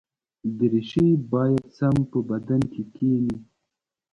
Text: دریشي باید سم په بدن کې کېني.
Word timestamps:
دریشي 0.57 1.05
باید 1.31 1.65
سم 1.77 1.95
په 2.11 2.19
بدن 2.29 2.61
کې 2.73 2.83
کېني. 2.95 3.37